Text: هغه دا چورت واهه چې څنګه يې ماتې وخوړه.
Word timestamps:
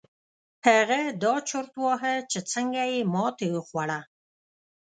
هغه 0.67 0.99
دا 1.23 1.33
چورت 1.49 1.71
واهه 1.83 2.15
چې 2.31 2.39
څنګه 2.51 2.81
يې 2.91 2.99
ماتې 3.13 3.47
وخوړه. 3.51 3.99